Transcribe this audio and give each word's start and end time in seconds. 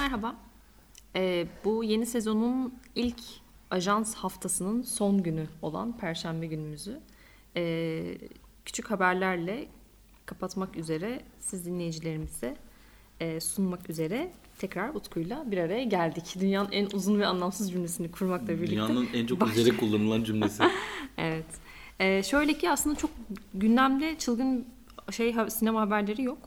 merhaba. 0.00 0.36
Ee, 1.16 1.46
bu 1.64 1.84
yeni 1.84 2.06
sezonun 2.06 2.74
ilk 2.94 3.20
ajans 3.70 4.14
haftasının 4.14 4.82
son 4.82 5.22
günü 5.22 5.46
olan 5.62 5.96
Perşembe 5.96 6.46
günümüzü 6.46 7.00
ee, 7.56 8.18
küçük 8.64 8.90
haberlerle 8.90 9.68
kapatmak 10.26 10.76
üzere 10.76 11.20
siz 11.38 11.66
dinleyicilerimize 11.66 12.56
e, 13.20 13.40
sunmak 13.40 13.90
üzere 13.90 14.32
tekrar 14.58 14.94
Utku'yla 14.94 15.50
bir 15.50 15.58
araya 15.58 15.84
geldik. 15.84 16.36
Dünyanın 16.40 16.72
en 16.72 16.86
uzun 16.92 17.20
ve 17.20 17.26
anlamsız 17.26 17.70
cümlesini 17.70 18.10
kurmakla 18.10 18.48
birlikte. 18.48 18.70
Dünyanın 18.70 19.08
en 19.14 19.26
çok 19.26 19.40
baş- 19.40 19.56
üzere 19.56 19.76
kullanılan 19.76 20.24
cümlesi. 20.24 20.62
Evet. 21.18 21.46
Ee, 21.98 22.22
şöyle 22.22 22.58
ki 22.58 22.70
aslında 22.70 22.96
çok 22.96 23.10
gündemde 23.54 24.18
çılgın 24.18 24.66
şey 25.10 25.34
sinema 25.48 25.80
haberleri 25.80 26.22
yok. 26.22 26.38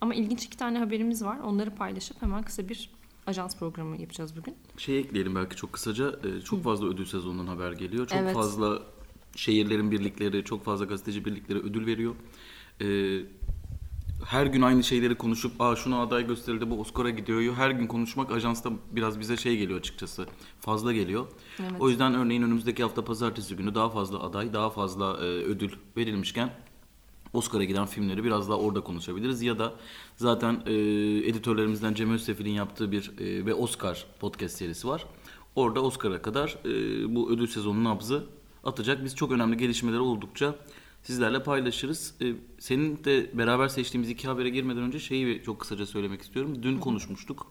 Ama 0.00 0.14
ilginç 0.14 0.44
iki 0.44 0.56
tane 0.56 0.78
haberimiz 0.78 1.24
var. 1.24 1.38
Onları 1.38 1.70
paylaşıp 1.70 2.22
hemen 2.22 2.42
kısa 2.42 2.68
bir 2.68 2.97
ajans 3.28 3.56
programı 3.58 4.00
yapacağız 4.00 4.36
bugün. 4.36 4.56
Şey 4.76 4.98
ekleyelim 4.98 5.34
belki 5.34 5.56
çok 5.56 5.72
kısaca. 5.72 6.08
Ee, 6.24 6.40
Çok 6.40 6.64
fazla 6.64 6.86
ödül 6.86 7.04
sezonundan 7.06 7.46
haber 7.46 7.72
geliyor. 7.72 8.06
Çok 8.06 8.18
Evet. 8.18 8.34
fazla 8.34 8.82
şehirlerin 9.36 9.90
birlikleri, 9.90 10.44
çok 10.44 10.64
fazla 10.64 10.84
gazeteci 10.84 11.24
birlikleri 11.24 11.58
ödül 11.58 11.86
veriyor. 11.86 12.14
Ee, 12.82 13.20
her 14.26 14.46
gün 14.46 14.62
aynı 14.62 14.84
şeyleri 14.84 15.14
konuşup 15.14 15.60
aa 15.60 15.76
şuna 15.76 16.02
aday 16.02 16.26
gösterildi 16.26 16.70
bu 16.70 16.80
Oscar'a 16.80 17.10
gidiyor. 17.10 17.54
Her 17.54 17.70
gün 17.70 17.86
konuşmak 17.86 18.32
ajansta 18.32 18.70
biraz 18.92 19.20
bize 19.20 19.36
şey 19.36 19.56
geliyor 19.58 19.78
açıkçası. 19.78 20.26
Fazla 20.60 20.92
geliyor. 20.92 21.26
Evet. 21.60 21.72
O 21.80 21.88
yüzden 21.88 22.14
örneğin 22.14 22.42
önümüzdeki 22.42 22.82
hafta 22.82 23.04
pazartesi 23.04 23.56
günü 23.56 23.74
daha 23.74 23.88
fazla 23.90 24.20
aday, 24.22 24.52
daha 24.52 24.70
fazla 24.70 25.16
e, 25.16 25.20
ödül 25.24 25.70
verilmişken 25.96 26.54
Oscar'a 27.32 27.64
giden 27.64 27.86
filmleri 27.86 28.24
biraz 28.24 28.48
daha 28.48 28.58
orada 28.58 28.80
konuşabiliriz. 28.80 29.42
Ya 29.42 29.58
da 29.58 29.74
zaten 30.16 30.62
e, 30.66 30.72
editörlerimizden 31.28 31.94
Cem 31.94 32.10
Özsefil'in 32.10 32.50
yaptığı 32.50 32.92
bir 32.92 33.10
e, 33.18 33.46
ve 33.46 33.54
Oscar 33.54 34.06
podcast 34.20 34.56
serisi 34.56 34.88
var. 34.88 35.06
Orada 35.54 35.82
Oscar'a 35.82 36.22
kadar 36.22 36.58
e, 36.64 37.14
bu 37.14 37.30
ödül 37.30 37.46
sezonunun 37.46 37.84
nabzı 37.84 38.24
atacak. 38.64 39.04
Biz 39.04 39.16
çok 39.16 39.32
önemli 39.32 39.56
gelişmeleri 39.56 40.00
oldukça 40.00 40.54
sizlerle 41.02 41.42
paylaşırız. 41.42 42.14
E, 42.22 42.34
senin 42.58 43.04
de 43.04 43.30
beraber 43.38 43.68
seçtiğimiz 43.68 44.10
iki 44.10 44.28
habere 44.28 44.50
girmeden 44.50 44.82
önce 44.82 44.98
şeyi 44.98 45.42
çok 45.42 45.60
kısaca 45.60 45.86
söylemek 45.86 46.22
istiyorum. 46.22 46.62
Dün 46.62 46.78
konuşmuştuk. 46.78 47.46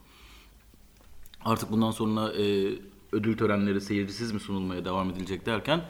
Artık 1.46 1.72
bundan 1.72 1.92
sonra 1.92 2.34
e, 2.34 2.76
ödül 3.12 3.38
törenleri 3.38 3.82
seyircisiz 3.82 4.32
mi 4.32 4.40
sunulmaya 4.40 4.86
devam 4.86 5.10
edilecek 5.10 5.46
derken 5.46 5.82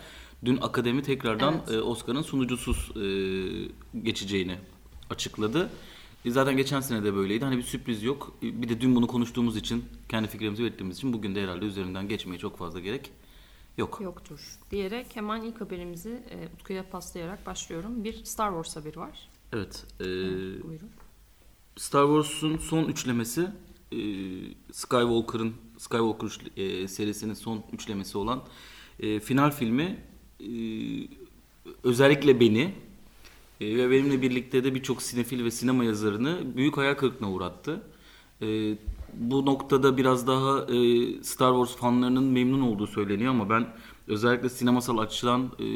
dün 0.45 0.57
akademi 0.61 1.03
tekrardan 1.03 1.53
Evet. 1.53 1.71
e, 1.71 1.81
Oscar'ın 1.81 2.21
sunucusuz 2.21 2.91
e, 2.97 3.01
geçeceğini 4.03 4.57
açıkladı. 5.09 5.69
E, 6.25 6.31
zaten 6.31 6.57
geçen 6.57 6.79
sene 6.81 7.03
de 7.03 7.15
böyleydi. 7.15 7.45
Hani 7.45 7.57
bir 7.57 7.63
sürpriz 7.63 8.03
yok. 8.03 8.33
Bir 8.41 8.69
de 8.69 8.81
dün 8.81 8.95
bunu 8.95 9.07
konuştuğumuz 9.07 9.57
için, 9.57 9.85
kendi 10.09 10.27
fikrimizi 10.27 10.63
belirttiğimiz 10.63 10.97
için 10.97 11.13
bugün 11.13 11.35
de 11.35 11.43
herhalde 11.43 11.65
üzerinden 11.65 12.07
geçmeye 12.07 12.37
çok 12.37 12.57
fazla 12.57 12.79
gerek 12.79 13.11
yok. 13.77 13.99
Yoktur 14.03 14.57
diyerek 14.71 15.15
hemen 15.15 15.41
ilk 15.41 15.61
haberimizi 15.61 16.23
e, 16.29 16.47
Utku'ya 16.55 16.89
paslayarak 16.89 17.45
başlıyorum. 17.45 18.03
Bir 18.03 18.23
Star 18.23 18.49
Wars 18.49 18.75
haberi 18.75 18.99
var. 18.99 19.29
Evet. 19.53 19.85
e, 19.99 20.03
Buyurun. 20.63 20.89
Star 21.77 22.05
Wars'un 22.05 22.57
son 22.57 22.83
üçlemesi 22.85 23.49
e, 23.91 23.97
Skywalker'ın 24.71 25.53
Skywalker 25.77 26.39
e, 26.57 26.87
serisinin 26.87 27.33
son 27.33 27.63
üçlemesi 27.73 28.17
olan 28.17 28.43
e, 28.99 29.19
final 29.19 29.51
filmi 29.51 30.03
e, 30.39 30.49
özellikle 31.83 32.39
beni 32.39 32.73
e, 33.61 33.77
ve 33.77 33.91
benimle 33.91 34.21
birlikte 34.21 34.63
de 34.63 34.75
birçok 34.75 35.01
sinefil 35.01 35.43
ve 35.43 35.51
sinema 35.51 35.83
yazarını 35.83 36.57
büyük 36.57 36.77
hayal 36.77 36.93
kırıklığına 36.95 37.31
uğrattı. 37.31 37.81
E, 38.41 38.77
bu 39.13 39.45
noktada 39.45 39.97
biraz 39.97 40.27
daha 40.27 40.59
e, 40.59 41.07
Star 41.23 41.51
Wars 41.53 41.75
fanlarının 41.79 42.23
memnun 42.23 42.61
olduğu 42.61 42.87
söyleniyor 42.87 43.31
ama 43.31 43.49
ben 43.49 43.67
özellikle 44.07 44.49
sinemasal 44.49 44.97
açıdan 44.97 45.51
e, 45.59 45.67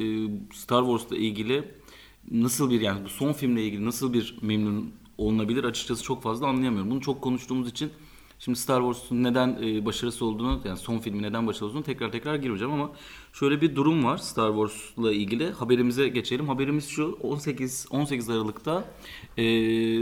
Star 0.54 0.84
Wars'la 0.84 1.18
ilgili 1.18 1.64
nasıl 2.32 2.70
bir 2.70 2.82
yani 2.82 3.06
bu 3.06 3.10
son 3.10 3.34
filmle 3.34 3.64
ilgili 3.66 3.86
nasıl 3.86 4.14
bir 4.14 4.38
memnun 4.42 4.92
olunabilir 5.18 5.64
açıkçası 5.64 6.04
çok 6.04 6.24
fazla 6.24 6.48
anlayamıyorum. 6.48 6.92
Bunu 6.92 7.02
çok 7.02 7.22
konuştuğumuz 7.22 7.70
için 7.70 7.92
şimdi 8.46 8.60
Star 8.60 8.82
Wars'un 8.82 9.24
neden 9.24 9.58
e, 9.64 9.86
başarısı 9.86 10.26
olduğunu 10.26 10.62
yani 10.66 10.78
son 10.78 11.00
filmi 11.00 11.22
neden 11.22 11.48
başarılı 11.48 11.70
olduğunu 11.70 11.84
tekrar 11.84 12.12
tekrar 12.12 12.36
gireceğim 12.36 12.74
ama 12.74 12.92
şöyle 13.34 13.62
bir 13.62 13.76
durum 13.76 14.04
var 14.06 14.18
Star 14.18 14.50
Wars'la 14.50 15.12
ilgili. 15.12 15.52
Haberimize 15.52 16.08
geçelim. 16.08 16.48
Haberimiz 16.48 16.88
şu 16.88 17.18
18 17.22 17.88
18 17.92 18.30
Aralık'ta 18.30 18.86
e, 19.38 19.44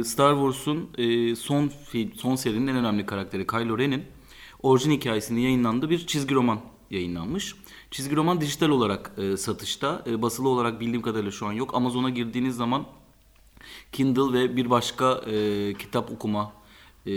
Star 0.03 0.33
Wars'un 0.33 0.89
e, 0.97 1.35
son 1.35 1.67
film 1.67 2.11
son 2.13 2.35
serinin 2.35 2.67
en 2.67 2.75
önemli 2.75 3.05
karakteri 3.05 3.47
Kylo 3.47 3.77
Ren'in 3.77 4.03
orijin 4.63 4.91
hikayesinin 4.91 5.41
yayınlandığı 5.41 5.89
bir 5.89 6.07
çizgi 6.07 6.35
roman 6.35 6.59
yayınlanmış. 6.91 7.55
Çizgi 7.91 8.15
roman 8.15 8.41
dijital 8.41 8.69
olarak 8.69 9.11
e, 9.17 9.37
satışta. 9.37 10.03
E, 10.07 10.21
basılı 10.21 10.49
olarak 10.49 10.79
bildiğim 10.79 11.01
kadarıyla 11.01 11.31
şu 11.31 11.45
an 11.45 11.53
yok. 11.53 11.75
Amazon'a 11.75 12.09
girdiğiniz 12.09 12.55
zaman 12.55 12.85
Kindle 13.91 14.33
ve 14.33 14.55
bir 14.55 14.69
başka 14.69 15.21
e, 15.31 15.73
kitap 15.73 16.11
okuma 16.11 16.53
e, 17.05 17.11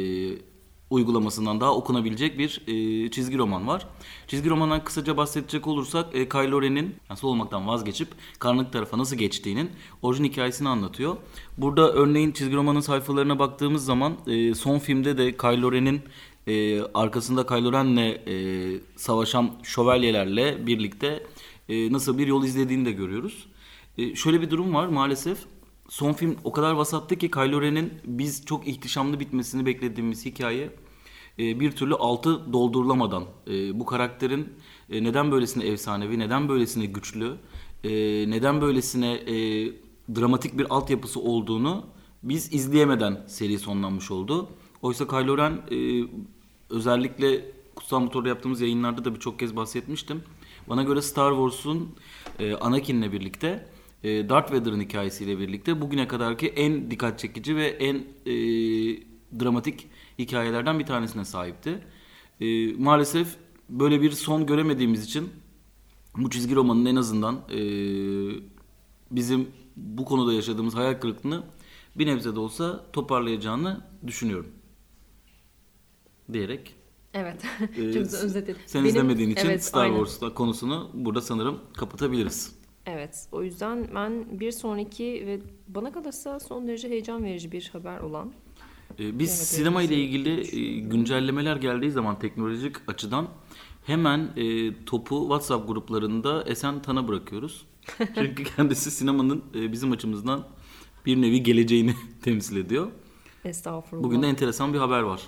uygulamasından 0.92 1.60
daha 1.60 1.74
okunabilecek 1.74 2.38
bir 2.38 2.62
e, 2.66 3.10
çizgi 3.10 3.38
roman 3.38 3.66
var. 3.68 3.86
Çizgi 4.26 4.50
romandan 4.50 4.84
kısaca 4.84 5.16
bahsedecek 5.16 5.66
olursak 5.66 6.14
e, 6.14 6.28
Kylo 6.28 6.62
Ren'in 6.62 6.94
nasıl 7.10 7.28
olmaktan 7.28 7.68
vazgeçip 7.68 8.08
karanlık 8.38 8.72
tarafa 8.72 8.98
nasıl 8.98 9.16
geçtiğinin 9.16 9.70
orijin 10.02 10.24
hikayesini 10.24 10.68
anlatıyor. 10.68 11.16
Burada 11.58 11.92
örneğin 11.92 12.32
çizgi 12.32 12.56
romanın 12.56 12.80
sayfalarına 12.80 13.38
baktığımız 13.38 13.84
zaman 13.84 14.16
e, 14.26 14.54
son 14.54 14.78
filmde 14.78 15.18
de 15.18 15.36
Kylo 15.36 15.72
Ren'in 15.72 16.00
e, 16.46 16.82
arkasında 16.82 17.46
Kylo 17.46 17.72
Ren'le 17.72 18.18
e, 18.26 18.34
savaşan 18.96 19.50
şövalyelerle 19.62 20.66
birlikte 20.66 21.26
e, 21.68 21.92
nasıl 21.92 22.18
bir 22.18 22.26
yol 22.26 22.44
izlediğini 22.44 22.84
de 22.84 22.92
görüyoruz. 22.92 23.46
E, 23.98 24.14
şöyle 24.14 24.40
bir 24.40 24.50
durum 24.50 24.74
var 24.74 24.86
maalesef. 24.86 25.38
Son 25.92 26.12
film 26.12 26.36
o 26.44 26.52
kadar 26.52 26.72
vasattı 26.72 27.16
ki 27.16 27.30
Kylo 27.30 27.62
Ren'in 27.62 27.92
biz 28.04 28.46
çok 28.46 28.68
ihtişamlı 28.68 29.20
bitmesini 29.20 29.66
beklediğimiz 29.66 30.24
hikaye 30.24 30.70
e, 31.38 31.60
bir 31.60 31.72
türlü 31.72 31.94
altı 31.94 32.52
doldurulamadan 32.52 33.24
e, 33.46 33.80
bu 33.80 33.86
karakterin 33.86 34.52
e, 34.90 35.04
neden 35.04 35.32
böylesine 35.32 35.64
efsanevi, 35.64 36.18
neden 36.18 36.48
böylesine 36.48 36.86
güçlü, 36.86 37.36
e, 37.84 37.90
neden 38.30 38.60
böylesine 38.60 39.12
e, 39.12 39.34
dramatik 40.14 40.58
bir 40.58 40.66
altyapısı 40.70 41.20
olduğunu 41.20 41.84
biz 42.22 42.52
izleyemeden 42.52 43.24
seri 43.26 43.58
sonlanmış 43.58 44.10
oldu. 44.10 44.48
Oysa 44.82 45.06
Kylo 45.06 45.38
Ren 45.38 45.60
e, 45.70 46.08
özellikle 46.70 47.52
Kutsal 47.76 48.00
Motor'da 48.00 48.28
yaptığımız 48.28 48.60
yayınlarda 48.60 49.04
da 49.04 49.14
birçok 49.14 49.38
kez 49.38 49.56
bahsetmiştim. 49.56 50.22
Bana 50.68 50.82
göre 50.82 51.02
Star 51.02 51.30
Wars'un 51.30 51.94
e, 52.38 52.54
Anakin'le 52.54 53.12
birlikte 53.12 53.71
e, 54.04 54.28
Darth 54.28 54.52
Vader'ın 54.52 54.80
hikayesiyle 54.80 55.38
birlikte 55.38 55.80
bugüne 55.80 56.08
kadarki 56.08 56.48
en 56.48 56.90
dikkat 56.90 57.18
çekici 57.18 57.56
ve 57.56 57.66
en 57.66 57.94
e, 58.26 58.32
dramatik 59.40 59.88
hikayelerden 60.18 60.78
bir 60.78 60.86
tanesine 60.86 61.24
sahipti. 61.24 61.78
E, 62.40 62.72
maalesef 62.72 63.36
böyle 63.68 64.02
bir 64.02 64.10
son 64.10 64.46
göremediğimiz 64.46 65.04
için 65.04 65.28
bu 66.16 66.30
çizgi 66.30 66.54
romanın 66.54 66.86
en 66.86 66.96
azından 66.96 67.34
e, 67.50 67.60
bizim 69.10 69.48
bu 69.76 70.04
konuda 70.04 70.32
yaşadığımız 70.32 70.74
hayal 70.74 70.94
kırıklığını 70.94 71.42
bir 71.96 72.06
nebze 72.06 72.34
de 72.34 72.40
olsa 72.40 72.84
toparlayacağını 72.92 73.80
düşünüyorum. 74.06 74.50
Diyerek 76.32 76.74
Evet. 77.14 77.44
e, 77.78 77.92
Çok 77.94 78.06
sen 78.06 78.44
Benim- 78.74 78.86
izlemediğin 78.86 79.30
için 79.30 79.46
evet, 79.46 79.64
Star. 79.64 79.88
Wars 79.88 80.34
konusunu 80.34 80.90
burada 80.94 81.20
sanırım 81.20 81.58
kapatabiliriz. 81.76 82.61
Evet. 82.86 83.26
O 83.32 83.42
yüzden 83.42 83.86
ben 83.94 84.40
bir 84.40 84.52
sonraki 84.52 85.04
ve 85.26 85.40
bana 85.68 85.92
kalırsa 85.92 86.40
son 86.40 86.66
derece 86.68 86.88
heyecan 86.88 87.24
verici 87.24 87.52
bir 87.52 87.70
haber 87.72 88.00
olan 88.00 88.32
Ee, 88.98 89.18
Biz 89.18 89.28
Evet, 89.28 89.48
sinema 89.48 89.82
ile 89.82 89.94
ilgili 89.96 90.56
e, 90.56 90.80
güncellemeler 90.80 91.56
geldiği 91.56 91.90
zaman 91.90 92.18
teknolojik 92.18 92.76
açıdan 92.86 93.28
hemen 93.86 94.30
e, 94.36 94.74
topu 94.84 95.20
WhatsApp 95.20 95.68
gruplarında 95.68 96.42
Esen 96.44 96.82
Tan'a 96.82 97.08
bırakıyoruz. 97.08 97.66
Çünkü 98.14 98.44
kendisi 98.44 98.90
sinemanın 98.90 99.44
e, 99.54 99.72
bizim 99.72 99.92
açımızdan 99.92 100.46
bir 101.06 101.22
nevi 101.22 101.42
geleceğini 101.42 101.94
temsil 102.22 102.56
ediyor. 102.56 102.88
estağfurullah. 103.44 104.04
Bugün 104.04 104.22
de 104.22 104.28
enteresan 104.28 104.72
bir 104.74 104.78
haber 104.78 105.00
var. 105.02 105.22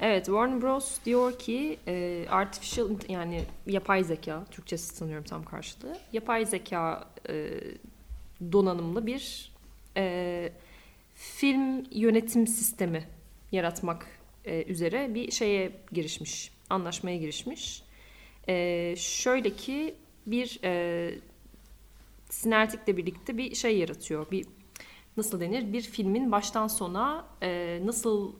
Evet 0.00 0.24
Warner 0.24 0.62
Bros 0.62 1.04
diyor 1.04 1.38
ki 1.38 1.78
e, 1.86 2.24
artificial 2.30 2.88
yani 3.08 3.44
yapay 3.66 4.04
zeka 4.04 4.44
Türkçesi 4.50 4.96
sanıyorum 4.96 5.24
tam 5.24 5.44
karşılığı. 5.44 5.98
Yapay 6.12 6.46
zeka 6.46 7.08
e, 7.28 7.50
donanımlı 8.52 9.06
bir 9.06 9.52
e, 9.96 10.52
film 11.14 11.84
yönetim 11.90 12.46
sistemi 12.46 13.08
yaratmak 13.52 14.06
e, 14.44 14.64
üzere 14.64 15.14
bir 15.14 15.30
şeye 15.30 15.72
girişmiş. 15.92 16.50
Anlaşmaya 16.70 17.16
girişmiş. 17.16 17.82
E, 18.48 18.94
şöyle 18.96 19.50
ki 19.50 19.94
bir 20.26 20.60
e, 20.64 21.14
sinertikle 22.30 22.96
birlikte 22.96 23.38
bir 23.38 23.54
şey 23.54 23.78
yaratıyor. 23.78 24.30
Bir 24.30 24.46
nasıl 25.16 25.40
denir? 25.40 25.72
Bir 25.72 25.82
filmin 25.82 26.32
baştan 26.32 26.68
sona 26.68 27.26
e, 27.42 27.80
nasıl 27.84 28.32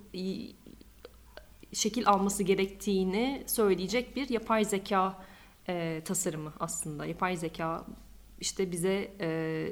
şekil 1.73 2.09
alması 2.09 2.43
gerektiğini 2.43 3.43
söyleyecek 3.47 4.17
bir 4.17 4.29
yapay 4.29 4.65
zeka 4.65 5.25
e, 5.69 6.03
tasarımı 6.05 6.53
aslında. 6.61 7.07
Yapay 7.07 7.37
zeka 7.37 7.87
işte 8.41 8.73
bize 8.73 9.11
e, 9.21 9.69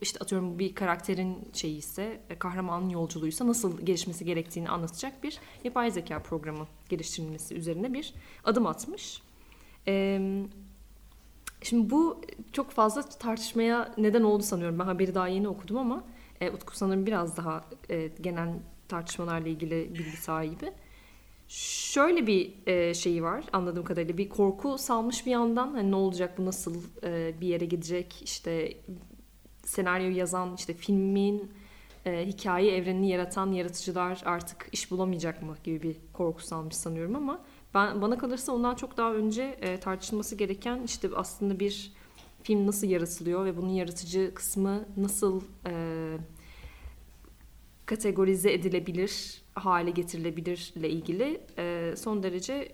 işte 0.00 0.18
atıyorum 0.20 0.58
bir 0.58 0.74
karakterin 0.74 1.48
şeyi 1.52 1.78
ise 1.78 2.20
e, 2.30 2.38
kahramanın 2.38 2.88
yolculuğuysa 2.88 3.46
nasıl 3.46 3.80
gelişmesi 3.80 4.24
gerektiğini 4.24 4.68
anlatacak 4.68 5.22
bir 5.22 5.38
yapay 5.64 5.90
zeka 5.90 6.22
programı 6.22 6.66
geliştirilmesi 6.88 7.54
üzerine 7.54 7.92
bir 7.92 8.14
adım 8.44 8.66
atmış. 8.66 9.22
Şimdi 11.62 11.90
bu 11.90 12.20
çok 12.52 12.70
fazla 12.70 13.02
tartışmaya 13.02 13.94
neden 13.98 14.22
oldu 14.22 14.42
sanıyorum. 14.42 14.78
Ben 14.78 14.84
haberi 14.84 15.14
daha 15.14 15.28
yeni 15.28 15.48
okudum 15.48 15.76
ama 15.76 16.04
e, 16.40 16.50
Utku 16.50 16.76
sanırım 16.76 17.06
biraz 17.06 17.36
daha 17.36 17.64
e, 17.90 18.10
genel 18.20 18.48
tartışmalarla 18.88 19.48
ilgili 19.48 19.94
bilgi 19.94 20.16
sahibi. 20.16 20.72
Şöyle 21.48 22.26
bir 22.26 22.52
e, 22.66 22.94
şeyi 22.94 23.22
var 23.22 23.44
anladığım 23.52 23.84
kadarıyla. 23.84 24.18
Bir 24.18 24.28
korku 24.28 24.78
salmış 24.78 25.26
bir 25.26 25.30
yandan. 25.30 25.74
Hani 25.74 25.90
ne 25.90 25.96
olacak 25.96 26.38
bu 26.38 26.46
nasıl 26.46 26.82
e, 27.02 27.34
bir 27.40 27.46
yere 27.46 27.64
gidecek? 27.64 28.22
İşte 28.22 28.72
senaryo 29.64 30.10
yazan 30.10 30.54
işte 30.54 30.74
filmin 30.74 31.52
e, 32.06 32.26
hikaye 32.26 32.76
evrenini 32.76 33.08
yaratan 33.08 33.52
yaratıcılar 33.52 34.22
artık 34.24 34.68
iş 34.72 34.90
bulamayacak 34.90 35.42
mı 35.42 35.56
gibi 35.64 35.82
bir 35.82 35.96
korku 36.12 36.42
salmış 36.42 36.76
sanıyorum 36.76 37.16
ama 37.16 37.44
ben 37.74 38.02
bana 38.02 38.18
kalırsa 38.18 38.52
ondan 38.52 38.74
çok 38.74 38.96
daha 38.96 39.14
önce 39.14 39.42
e, 39.42 39.80
tartışılması 39.80 40.34
gereken 40.34 40.82
işte 40.82 41.08
aslında 41.14 41.60
bir 41.60 41.92
film 42.42 42.66
nasıl 42.66 42.86
yaratılıyor 42.86 43.44
ve 43.44 43.56
bunun 43.56 43.68
yaratıcı 43.72 44.34
kısmı 44.34 44.84
nasıl 44.96 45.42
e, 45.66 45.72
kategorize 47.86 48.52
edilebilir 48.52 49.42
hale 49.56 49.90
getirilebilir 49.90 50.72
ile 50.76 50.90
ilgili 50.90 51.40
e, 51.58 51.94
son 51.96 52.22
derece 52.22 52.72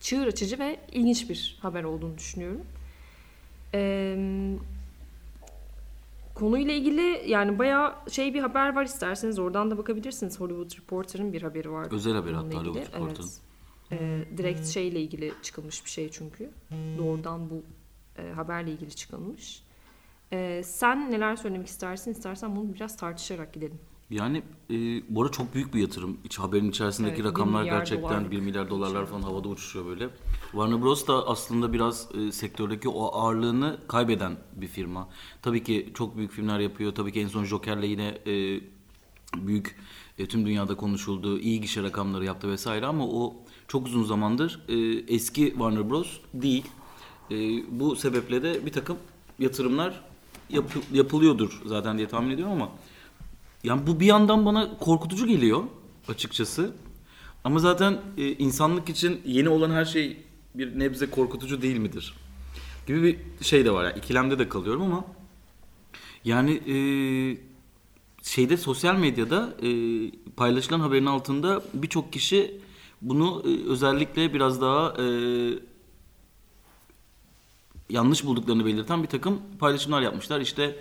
çığır 0.00 0.26
açıcı 0.26 0.58
ve 0.58 0.80
ilginç 0.92 1.30
bir 1.30 1.58
haber 1.62 1.84
olduğunu 1.84 2.18
düşünüyorum. 2.18 2.66
E, 3.74 4.16
konuyla 6.34 6.74
ilgili 6.74 7.30
yani 7.30 7.58
bayağı 7.58 7.94
şey 8.10 8.34
bir 8.34 8.40
haber 8.40 8.74
var 8.74 8.84
isterseniz 8.84 9.38
oradan 9.38 9.70
da 9.70 9.78
bakabilirsiniz. 9.78 10.40
Hollywood 10.40 10.78
Reporter'ın 10.78 11.32
bir 11.32 11.42
haberi 11.42 11.70
var. 11.70 11.86
Özel 11.90 12.14
haber 12.14 12.32
hatta 12.32 12.58
Hollywood 12.58 12.76
Reporter'ın. 12.76 13.30
Evet. 13.90 14.26
E, 14.32 14.38
direkt 14.38 14.66
şeyle 14.66 15.00
ilgili 15.00 15.32
çıkılmış 15.42 15.84
bir 15.84 15.90
şey 15.90 16.10
çünkü. 16.10 16.50
Doğrudan 16.98 17.50
bu 17.50 17.62
e, 18.22 18.32
haberle 18.32 18.72
ilgili 18.72 18.94
çıkılmış. 18.94 19.62
E, 20.32 20.62
sen 20.64 21.10
neler 21.10 21.36
söylemek 21.36 21.66
istersin? 21.66 22.10
İstersen 22.10 22.56
bunu 22.56 22.74
biraz 22.74 22.96
tartışarak 22.96 23.52
gidelim. 23.52 23.78
Yani 24.10 24.42
e, 24.70 24.74
bu 25.08 25.22
arada 25.22 25.32
çok 25.32 25.54
büyük 25.54 25.74
bir 25.74 25.80
yatırım. 25.80 26.18
İç 26.24 26.38
haberin 26.38 26.70
içerisindeki 26.70 27.14
evet, 27.14 27.24
rakamlar 27.24 27.64
gerçekten 27.64 28.30
1 28.30 28.40
milyar 28.40 28.70
dolarlar 28.70 29.06
falan 29.06 29.22
havada 29.22 29.48
uçuşuyor 29.48 29.86
böyle. 29.86 30.08
Warner 30.50 30.82
Bros 30.82 31.06
da 31.06 31.28
aslında 31.28 31.72
biraz 31.72 32.08
e, 32.14 32.32
sektördeki 32.32 32.88
o 32.88 33.18
ağırlığını 33.18 33.78
kaybeden 33.88 34.36
bir 34.56 34.66
firma. 34.66 35.08
Tabii 35.42 35.62
ki 35.62 35.90
çok 35.94 36.16
büyük 36.16 36.32
filmler 36.32 36.58
yapıyor. 36.58 36.94
Tabii 36.94 37.12
ki 37.12 37.20
en 37.20 37.28
son 37.28 37.44
Joker'le 37.44 37.82
yine 37.82 38.18
e, 38.26 38.60
büyük 39.36 39.76
e, 40.18 40.26
tüm 40.26 40.46
dünyada 40.46 40.74
konuşuldu. 40.74 41.38
iyi 41.38 41.60
gişe 41.60 41.82
rakamları 41.82 42.24
yaptı 42.24 42.50
vesaire 42.50 42.86
ama 42.86 43.06
o 43.06 43.34
çok 43.68 43.86
uzun 43.86 44.04
zamandır 44.04 44.60
e, 44.68 44.74
eski 45.14 45.50
Warner 45.50 45.90
Bros 45.90 46.20
değil. 46.34 46.64
E, 47.30 47.36
bu 47.80 47.96
sebeple 47.96 48.42
de 48.42 48.66
bir 48.66 48.72
takım 48.72 48.96
yatırımlar 49.38 50.00
yap, 50.50 50.64
yapılıyordur 50.92 51.62
zaten 51.66 51.98
diye 51.98 52.08
tahmin 52.08 52.30
ediyorum 52.30 52.52
ama 52.52 52.70
yani 53.64 53.86
bu 53.86 54.00
bir 54.00 54.06
yandan 54.06 54.46
bana 54.46 54.78
korkutucu 54.78 55.26
geliyor 55.26 55.62
açıkçası. 56.08 56.72
Ama 57.44 57.58
zaten 57.58 58.00
e, 58.16 58.32
insanlık 58.32 58.88
için 58.88 59.20
yeni 59.26 59.48
olan 59.48 59.70
her 59.70 59.84
şey 59.84 60.16
bir 60.54 60.78
nebze 60.78 61.10
korkutucu 61.10 61.62
değil 61.62 61.76
midir? 61.76 62.14
Gibi 62.86 63.02
bir 63.02 63.44
şey 63.44 63.64
de 63.64 63.70
var. 63.70 63.84
Yani 63.84 63.98
ikilemde 63.98 64.38
de 64.38 64.48
kalıyorum 64.48 64.82
ama 64.82 65.04
yani 66.24 66.52
e, 66.52 66.76
şeyde 68.22 68.56
sosyal 68.56 68.96
medyada 68.96 69.54
e, 69.62 69.68
paylaşılan 70.36 70.80
haberin 70.80 71.06
altında 71.06 71.62
birçok 71.74 72.12
kişi 72.12 72.60
bunu 73.02 73.42
e, 73.46 73.70
özellikle 73.70 74.34
biraz 74.34 74.60
daha 74.60 74.94
e, 75.02 75.06
yanlış 77.90 78.24
bulduklarını 78.24 78.66
belirten 78.66 79.02
bir 79.02 79.08
takım 79.08 79.40
paylaşımlar 79.58 80.02
yapmışlar. 80.02 80.40
İşte 80.40 80.76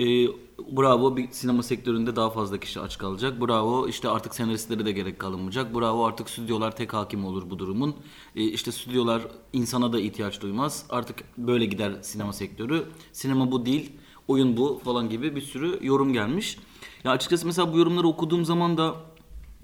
e, 0.00 0.28
bravo 0.76 1.16
bir 1.16 1.30
sinema 1.30 1.62
sektöründe 1.62 2.16
daha 2.16 2.30
fazla 2.30 2.60
kişi 2.60 2.80
aç 2.80 2.98
kalacak. 2.98 3.40
Bravo 3.40 3.88
işte 3.88 4.08
artık 4.08 4.34
senaristlere 4.34 4.86
de 4.86 4.92
gerek 4.92 5.18
kalınmayacak. 5.18 5.74
Bravo 5.74 6.04
artık 6.04 6.30
stüdyolar 6.30 6.76
tek 6.76 6.94
hakim 6.94 7.24
olur 7.24 7.50
bu 7.50 7.58
durumun. 7.58 7.94
E, 8.36 8.44
işte 8.44 8.72
stüdyolar 8.72 9.22
insana 9.52 9.92
da 9.92 10.00
ihtiyaç 10.00 10.40
duymaz. 10.40 10.86
Artık 10.90 11.24
böyle 11.38 11.64
gider 11.64 11.92
sinema 12.02 12.32
sektörü. 12.32 12.84
Sinema 13.12 13.52
bu 13.52 13.66
değil, 13.66 13.92
oyun 14.28 14.56
bu 14.56 14.80
falan 14.84 15.08
gibi 15.08 15.36
bir 15.36 15.40
sürü 15.40 15.78
yorum 15.82 16.12
gelmiş. 16.12 16.58
Ya 17.04 17.10
açıkçası 17.10 17.46
mesela 17.46 17.72
bu 17.72 17.78
yorumları 17.78 18.06
okuduğum 18.06 18.44
zaman 18.44 18.78
da 18.78 18.94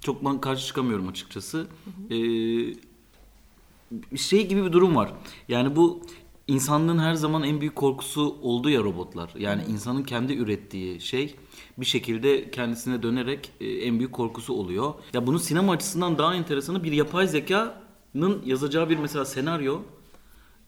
çok 0.01 0.25
ben 0.25 0.41
karşı 0.41 0.67
çıkamıyorum 0.67 1.09
açıkçası. 1.09 1.59
Hı 1.59 1.65
hı. 2.09 2.15
Ee, 2.15 2.75
şey 4.17 4.49
gibi 4.49 4.65
bir 4.65 4.73
durum 4.73 4.97
var. 4.97 5.13
Yani 5.49 5.77
bu 5.77 6.01
insanlığın 6.49 6.99
her 6.99 7.15
zaman 7.15 7.43
en 7.43 7.61
büyük 7.61 7.77
korkusu 7.77 8.37
oldu 8.43 8.71
ya 8.71 8.81
robotlar. 8.85 9.31
Yani 9.39 9.63
insanın 9.69 10.03
kendi 10.03 10.35
ürettiği 10.35 11.01
şey 11.01 11.35
bir 11.79 11.87
şekilde 11.87 12.51
kendisine 12.51 13.03
dönerek 13.03 13.53
e, 13.61 13.67
en 13.67 13.99
büyük 13.99 14.13
korkusu 14.13 14.55
oluyor. 14.55 14.95
Ya 15.13 15.27
bunun 15.27 15.39
sinema 15.39 15.73
açısından 15.73 16.19
daha 16.19 16.35
enteresanı 16.35 16.85
bir 16.85 16.93
yapay 16.93 17.27
zekanın 17.27 18.43
yazacağı 18.45 18.91
bir 18.91 18.99
mesela 18.99 19.25
senaryo 19.25 19.81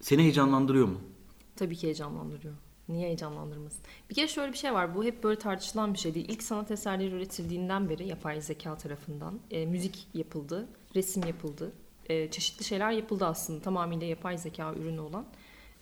seni 0.00 0.22
heyecanlandırıyor 0.22 0.86
mu? 0.86 1.00
Tabii 1.56 1.76
ki 1.76 1.82
heyecanlandırıyor. 1.82 2.54
Niye 2.88 3.06
heyecanlandırmasın? 3.06 3.80
Bir 4.10 4.14
kere 4.14 4.28
şöyle 4.28 4.52
bir 4.52 4.58
şey 4.58 4.74
var. 4.74 4.94
Bu 4.94 5.04
hep 5.04 5.24
böyle 5.24 5.38
tartışılan 5.38 5.94
bir 5.94 5.98
şey 5.98 6.14
değil. 6.14 6.26
İlk 6.28 6.42
sanat 6.42 6.70
eserleri 6.70 7.14
üretildiğinden 7.14 7.88
beri 7.88 8.06
yapay 8.06 8.40
zeka 8.40 8.76
tarafından 8.76 9.40
e, 9.50 9.66
müzik 9.66 10.06
yapıldı, 10.14 10.68
resim 10.94 11.22
yapıldı. 11.26 11.72
E, 12.06 12.30
çeşitli 12.30 12.64
şeyler 12.64 12.90
yapıldı 12.90 13.26
aslında. 13.26 13.60
Tamamıyla 13.62 14.06
yapay 14.06 14.38
zeka 14.38 14.74
ürünü 14.74 15.00
olan 15.00 15.26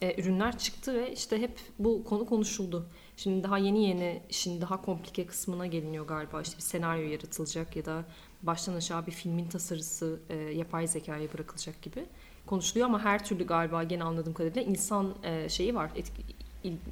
e, 0.02 0.22
ürünler 0.22 0.58
çıktı 0.58 0.94
ve 0.94 1.12
işte 1.12 1.40
hep 1.40 1.60
bu 1.78 2.04
konu 2.04 2.26
konuşuldu. 2.26 2.86
Şimdi 3.16 3.42
daha 3.42 3.58
yeni 3.58 3.84
yeni 3.84 4.22
işin 4.30 4.60
daha 4.60 4.82
komplike 4.82 5.26
kısmına 5.26 5.66
geliniyor 5.66 6.06
galiba. 6.06 6.42
İşte 6.42 6.56
bir 6.56 6.62
senaryo 6.62 7.10
yaratılacak 7.10 7.76
ya 7.76 7.84
da 7.84 8.04
baştan 8.42 8.74
aşağı 8.74 9.06
bir 9.06 9.12
filmin 9.12 9.48
tasarısı 9.48 10.20
e, 10.28 10.36
yapay 10.36 10.86
zekaya 10.86 11.32
bırakılacak 11.32 11.82
gibi 11.82 12.06
konuşuluyor 12.46 12.88
ama 12.88 13.04
her 13.04 13.24
türlü 13.24 13.46
galiba 13.46 13.82
gene 13.82 14.04
anladığım 14.04 14.34
kadarıyla 14.34 14.62
insan 14.62 15.14
e, 15.22 15.48
şeyi 15.48 15.74
var. 15.74 15.90
Etki, 15.96 16.22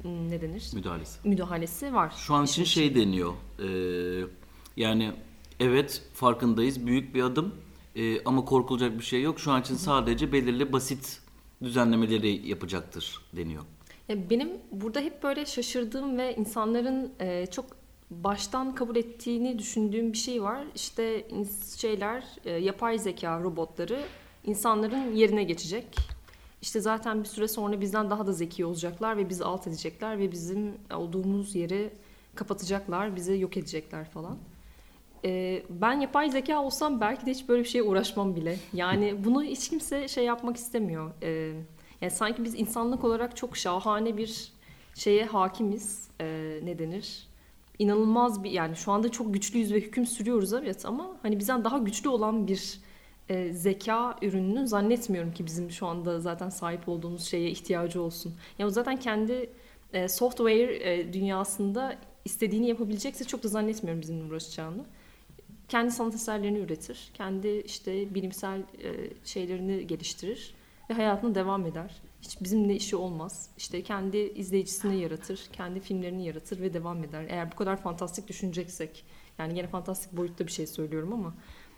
ne 0.05 0.41
denir? 0.41 0.71
Müdahalesi. 0.73 1.27
Müdahalesi 1.27 1.93
var. 1.93 2.13
Şu 2.17 2.33
an 2.33 2.45
için 2.45 2.63
şey 2.63 2.95
deniyor. 2.95 3.33
E, 3.59 3.67
yani 4.77 5.11
evet 5.59 6.03
farkındayız 6.13 6.85
büyük 6.85 7.15
bir 7.15 7.23
adım 7.23 7.55
e, 7.95 8.23
ama 8.23 8.45
korkulacak 8.45 8.99
bir 8.99 9.03
şey 9.03 9.21
yok. 9.21 9.39
Şu 9.39 9.51
an 9.51 9.61
için 9.61 9.75
sadece 9.75 10.31
belirli 10.31 10.73
basit 10.73 11.24
düzenlemeleri 11.63 12.47
yapacaktır 12.49 13.21
deniyor. 13.33 13.63
Benim 14.09 14.49
burada 14.71 14.99
hep 14.99 15.23
böyle 15.23 15.45
şaşırdığım 15.45 16.17
ve 16.17 16.35
insanların 16.35 17.13
e, 17.19 17.45
çok 17.45 17.65
baştan 18.11 18.75
kabul 18.75 18.95
ettiğini 18.95 19.59
düşündüğüm 19.59 20.13
bir 20.13 20.17
şey 20.17 20.43
var. 20.43 20.63
İşte 20.75 21.27
şeyler, 21.77 22.23
e, 22.45 22.51
yapay 22.51 22.99
zeka 22.99 23.39
robotları 23.39 24.03
insanların 24.43 25.15
yerine 25.15 25.43
geçecek. 25.43 25.85
İşte 26.61 26.79
zaten 26.79 27.23
bir 27.23 27.27
süre 27.27 27.47
sonra 27.47 27.81
bizden 27.81 28.09
daha 28.09 28.27
da 28.27 28.33
zeki 28.33 28.65
olacaklar 28.65 29.17
ve 29.17 29.29
bizi 29.29 29.43
alt 29.43 29.67
edecekler 29.67 30.19
ve 30.19 30.31
bizim 30.31 30.73
olduğumuz 30.93 31.55
yeri 31.55 31.89
kapatacaklar, 32.35 33.15
bizi 33.15 33.39
yok 33.39 33.57
edecekler 33.57 34.09
falan. 34.09 34.37
Ee, 35.25 35.63
ben 35.69 35.99
yapay 35.99 36.31
zeka 36.31 36.63
olsam 36.63 37.01
belki 37.01 37.25
de 37.25 37.31
hiç 37.31 37.49
böyle 37.49 37.63
bir 37.63 37.69
şeye 37.69 37.83
uğraşmam 37.83 38.35
bile. 38.35 38.57
Yani 38.73 39.15
bunu 39.25 39.43
hiç 39.43 39.69
kimse 39.69 40.07
şey 40.07 40.25
yapmak 40.25 40.57
istemiyor. 40.57 41.11
Ee, 41.23 41.53
yani 42.01 42.11
sanki 42.11 42.43
biz 42.43 42.55
insanlık 42.55 43.03
olarak 43.03 43.35
çok 43.35 43.57
şahane 43.57 44.17
bir 44.17 44.51
şeye 44.95 45.25
hakimiz. 45.25 46.07
Ee, 46.21 46.59
ne 46.63 46.79
denir? 46.79 47.27
İnanılmaz 47.79 48.43
bir 48.43 48.51
yani 48.51 48.75
şu 48.75 48.91
anda 48.91 49.09
çok 49.09 49.33
güçlüyüz 49.33 49.73
ve 49.73 49.81
hüküm 49.81 50.05
sürüyoruz 50.05 50.53
evet 50.53 50.85
ama 50.85 51.17
hani 51.21 51.39
bizden 51.39 51.63
daha 51.63 51.77
güçlü 51.77 52.09
olan 52.09 52.47
bir 52.47 52.79
e, 53.29 53.53
zeka 53.53 54.15
ürününü 54.21 54.67
zannetmiyorum 54.67 55.33
ki 55.33 55.45
bizim 55.45 55.71
şu 55.71 55.87
anda 55.87 56.19
zaten 56.19 56.49
sahip 56.49 56.89
olduğumuz 56.89 57.27
şeye 57.27 57.49
ihtiyacı 57.49 58.01
olsun. 58.01 58.33
Yani 58.59 58.71
zaten 58.71 58.97
kendi 58.97 59.49
e, 59.93 60.07
software 60.07 60.93
e, 60.93 61.13
dünyasında 61.13 61.95
istediğini 62.25 62.67
yapabilecekse 62.67 63.23
çok 63.23 63.43
da 63.43 63.47
zannetmiyorum 63.47 64.01
bizimle 64.01 64.23
uğraşacağını 64.23 64.85
kendi 65.69 65.91
sanat 65.91 66.15
eserlerini 66.15 66.57
üretir. 66.57 67.11
Kendi 67.13 67.47
işte 67.47 68.15
bilimsel 68.15 68.59
e, 68.59 69.09
şeylerini 69.25 69.87
geliştirir 69.87 70.53
ve 70.89 70.93
hayatına 70.93 71.35
devam 71.35 71.65
eder. 71.65 72.01
Hiç 72.21 72.41
bizimle 72.41 72.75
işi 72.75 72.95
olmaz. 72.95 73.49
İşte 73.57 73.83
kendi 73.83 74.17
izleyicisini 74.17 75.01
yaratır, 75.01 75.49
kendi 75.53 75.79
filmlerini 75.79 76.25
yaratır 76.25 76.61
ve 76.61 76.73
devam 76.73 77.03
eder. 77.03 77.25
Eğer 77.29 77.51
bu 77.51 77.55
kadar 77.55 77.81
fantastik 77.81 78.27
düşüneceksek, 78.27 79.05
yani 79.37 79.57
yine 79.57 79.67
fantastik 79.67 80.17
boyutta 80.17 80.47
bir 80.47 80.51
şey 80.51 80.67
söylüyorum 80.67 81.13
ama 81.13 81.33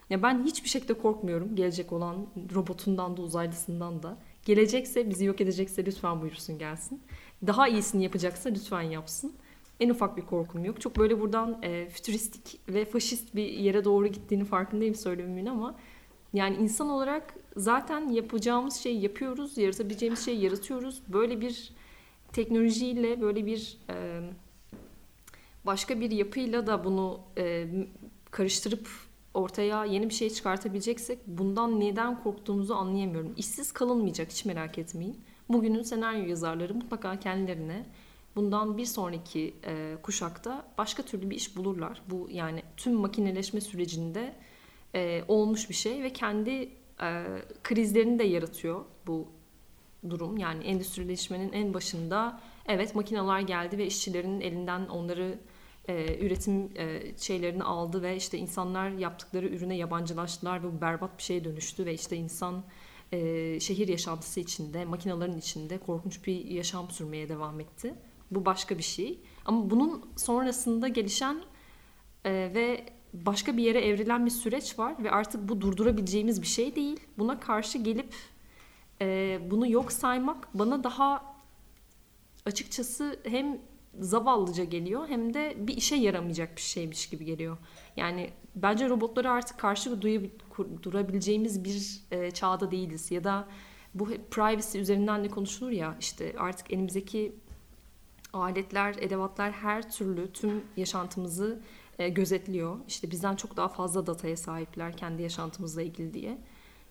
Ya 0.10 0.24
ben 0.24 0.44
hiçbir 0.44 0.70
şekilde 0.70 0.94
korkmuyorum 0.94 1.56
gelecek 1.56 1.94
olan 1.94 2.27
robotundan 2.56 3.17
da 3.17 3.22
uzaylısından 3.22 4.03
da. 4.03 4.17
Gelecekse 4.46 5.10
bizi 5.10 5.25
yok 5.25 5.41
edecekse 5.41 5.86
lütfen 5.86 6.22
buyursun 6.22 6.58
gelsin. 6.58 7.01
Daha 7.48 7.67
iyisini 7.67 8.03
yapacaksa 8.03 8.50
lütfen 8.50 8.82
yapsın. 8.82 9.36
En 9.79 9.89
ufak 9.89 10.17
bir 10.17 10.22
korkum 10.22 10.65
yok. 10.65 10.81
Çok 10.81 10.98
böyle 10.98 11.19
buradan 11.19 11.60
e, 11.63 11.89
fütüristik 11.89 12.60
ve 12.69 12.86
faşist 12.86 13.36
bir 13.36 13.50
yere 13.50 13.86
doğru 13.86 14.07
gittiğini 14.07 14.46
farkındayım 14.46 14.96
söylememin 14.96 15.46
ama 15.46 15.75
yani 16.34 16.55
insan 16.55 16.89
olarak 16.89 17.34
zaten 17.57 18.10
yapacağımız 18.10 18.75
şeyi 18.75 19.01
yapıyoruz, 19.01 19.57
yaratabileceğimiz 19.57 20.25
şeyi 20.25 20.43
yaratıyoruz. 20.43 21.01
Böyle 21.07 21.41
bir 21.41 21.74
teknolojiyle, 22.34 23.22
böyle 23.22 23.46
bir 23.46 23.77
e, 23.89 24.22
başka 25.65 26.00
bir 26.00 26.12
yapıyla 26.12 26.67
da 26.67 26.84
bunu 26.84 27.19
e, 27.38 27.67
karıştırıp 28.31 28.88
ortaya 29.34 29.86
yeni 29.86 30.10
bir 30.10 30.13
şey 30.13 30.29
çıkartabileceksek 30.29 31.19
bundan 31.27 31.79
neden 31.79 32.24
korktuğumuzu 32.24 32.74
anlayamıyorum. 32.74 33.34
İşsiz 33.38 33.72
kalınmayacak 33.72 34.31
hiç 34.31 34.46
merak 34.46 34.77
etmeyin. 34.77 35.17
Bugünün 35.50 35.84
senaryo 35.84 36.29
yazarları 36.29 36.75
mutlaka 36.75 37.19
kendilerine 37.19 37.86
bundan 38.38 38.77
bir 38.77 38.86
sonraki 38.86 39.53
e, 39.65 39.98
kuşakta 40.03 40.67
başka 40.77 41.03
türlü 41.03 41.29
bir 41.29 41.36
iş 41.36 41.56
bulurlar. 41.58 42.01
Bu 42.10 42.27
yani 42.32 42.63
tüm 42.77 42.94
makineleşme 42.94 43.62
sürecinde 43.62 44.36
e, 44.96 45.24
olmuş 45.27 45.70
bir 45.70 45.75
şey 45.75 46.03
ve 46.03 46.13
kendi 46.13 46.70
e, 47.01 47.25
krizlerini 47.63 48.20
de 48.20 48.24
yaratıyor 48.24 48.86
bu 49.08 49.27
durum. 50.10 50.38
Yani 50.38 50.63
endüstrileşmenin 50.63 51.53
en 51.53 51.74
başında 51.74 52.41
evet 52.67 52.96
makineler 52.96 53.39
geldi 53.39 53.77
ve 53.77 53.86
işçilerin 53.86 54.41
elinden 54.41 54.88
onları 54.88 55.39
e, 55.88 56.25
üretim 56.25 56.72
e, 56.77 57.01
şeylerini 57.17 57.63
aldı 57.63 58.01
ve 58.01 58.15
işte 58.15 58.38
insanlar 58.38 58.89
yaptıkları 58.89 59.48
ürüne 59.48 59.75
yabancılaştılar 59.75 60.63
ve 60.63 60.74
bu 60.77 60.82
berbat 60.82 61.17
bir 61.17 61.24
şeye 61.24 61.44
dönüştü 61.44 61.86
ve 61.86 61.94
işte 61.94 62.15
insan 62.15 62.63
e, 63.12 63.60
şehir 63.60 63.88
yaşantısı 63.88 64.39
içinde, 64.39 64.86
makinelerin 64.86 65.38
içinde 65.38 65.77
korkunç 65.77 66.27
bir 66.27 66.46
yaşam 66.46 66.89
sürmeye 66.89 67.29
devam 67.29 67.60
etti. 67.60 67.96
Bu 68.31 68.46
başka 68.46 68.77
bir 68.77 68.84
şey. 68.84 69.19
Ama 69.46 69.69
bunun 69.69 70.05
sonrasında 70.15 70.88
gelişen 70.88 71.41
e, 72.25 72.31
ve 72.31 72.86
başka 73.13 73.57
bir 73.57 73.63
yere 73.63 73.86
evrilen 73.86 74.25
bir 74.25 74.31
süreç 74.31 74.79
var 74.79 75.03
ve 75.03 75.12
artık 75.12 75.50
bu 75.50 75.62
durdurabileceğimiz 75.62 76.41
bir 76.41 76.48
şey 76.48 76.75
değil. 76.75 77.00
Buna 77.17 77.39
karşı 77.39 77.77
gelip 77.77 78.13
e, 79.01 79.39
bunu 79.51 79.72
yok 79.72 79.91
saymak 79.91 80.48
bana 80.53 80.84
daha 80.84 81.36
açıkçası 82.46 83.19
hem 83.24 83.60
zavallıca 84.00 84.63
geliyor 84.63 85.07
hem 85.07 85.34
de 85.34 85.55
bir 85.57 85.77
işe 85.77 85.96
yaramayacak 85.96 86.55
bir 86.55 86.62
şeymiş 86.62 87.10
gibi 87.10 87.25
geliyor. 87.25 87.57
Yani 87.98 88.29
bence 88.55 88.89
robotlara 88.89 89.31
artık 89.31 89.57
karşı 89.57 90.01
durabileceğimiz 90.84 91.63
bir 91.63 92.01
e, 92.12 92.31
çağda 92.31 92.72
değiliz 92.72 93.12
ya 93.12 93.24
da 93.24 93.48
bu 93.93 94.07
privacy 94.31 94.79
üzerinden 94.79 95.24
de 95.24 95.27
konuşulur 95.27 95.72
ya 95.72 95.96
işte 96.00 96.36
artık 96.38 96.74
elimizdeki 96.74 97.36
aletler, 98.34 98.96
edevatlar 99.00 99.51
her 99.51 99.91
türlü 99.91 100.31
tüm 100.34 100.62
yaşantımızı 100.77 101.60
e, 102.00 102.10
gözetliyor. 102.10 102.77
İşte 102.88 103.12
bizden 103.12 103.36
çok 103.36 103.57
daha 103.57 103.67
fazla 103.67 104.07
dataya 104.07 104.38
sahipler 104.38 104.98
kendi 104.98 105.22
yaşantımızla 105.22 105.81
ilgili 105.81 106.13
diye. 106.13 106.38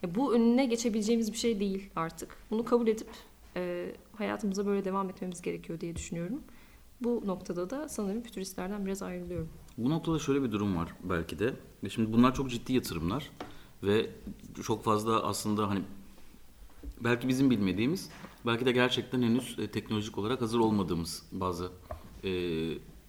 E, 0.05 0.15
bu 0.15 0.35
önüne 0.35 0.67
geçebileceğimiz 0.67 1.33
bir 1.33 1.39
şey 1.39 1.61
değil 1.61 1.91
artık. 1.97 2.37
Bunu 2.51 2.65
kabul 2.65 2.87
edip 2.87 3.09
e, 3.57 3.93
hayatımıza 4.17 4.67
böyle 4.67 4.85
devam 4.85 5.11
etmemiz 5.11 5.43
gerekiyor 5.43 5.81
diye 5.81 5.97
düşünüyorum. 5.97 6.43
Bu 7.01 7.23
noktada 7.27 7.71
da 7.71 7.89
sanırım 7.89 8.23
fütüristlerden 8.23 8.87
biraz 8.87 9.03
ayrılıyorum. 9.03 9.49
Bu 9.79 9.91
noktada 9.91 10.19
şöyle 10.19 10.43
bir 10.43 10.53
durum 10.53 10.77
var 10.77 10.95
belki 11.05 11.39
de. 11.39 11.55
Şimdi 11.89 12.13
bunlar 12.13 12.35
çok 12.35 12.51
ciddi 12.51 12.73
yatırımlar 12.73 13.31
ve 13.83 14.11
çok 14.63 14.85
fazla 14.85 15.23
aslında 15.23 15.69
hani 15.69 15.81
belki 17.01 17.29
bizim 17.29 17.51
bilmediğimiz, 17.51 18.11
belki 18.47 18.67
de 18.67 18.73
gerçekten 18.73 19.23
henüz 19.23 19.59
e, 19.59 19.67
teknolojik 19.67 20.19
olarak 20.19 20.41
hazır 20.41 20.59
olmadığımız 20.59 21.23
bazı 21.33 21.71
e, 22.25 22.31